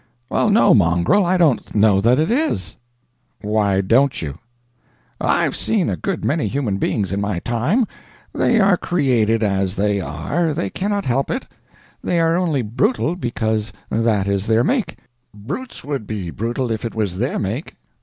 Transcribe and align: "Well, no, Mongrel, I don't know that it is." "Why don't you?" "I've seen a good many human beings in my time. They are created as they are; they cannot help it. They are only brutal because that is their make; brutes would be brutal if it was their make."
"Well, 0.31 0.49
no, 0.49 0.73
Mongrel, 0.73 1.23
I 1.23 1.37
don't 1.37 1.75
know 1.75 2.01
that 2.01 2.17
it 2.17 2.31
is." 2.31 2.75
"Why 3.41 3.81
don't 3.81 4.19
you?" 4.19 4.39
"I've 5.19 5.55
seen 5.55 5.91
a 5.91 5.95
good 5.95 6.25
many 6.25 6.47
human 6.47 6.77
beings 6.79 7.13
in 7.13 7.21
my 7.21 7.37
time. 7.37 7.85
They 8.33 8.59
are 8.59 8.77
created 8.77 9.43
as 9.43 9.75
they 9.75 9.99
are; 10.01 10.55
they 10.55 10.71
cannot 10.71 11.05
help 11.05 11.29
it. 11.29 11.47
They 12.03 12.19
are 12.19 12.35
only 12.35 12.63
brutal 12.63 13.15
because 13.15 13.71
that 13.91 14.27
is 14.27 14.47
their 14.47 14.63
make; 14.63 14.97
brutes 15.35 15.83
would 15.83 16.07
be 16.07 16.31
brutal 16.31 16.71
if 16.71 16.83
it 16.83 16.95
was 16.95 17.17
their 17.19 17.37
make." 17.37 17.75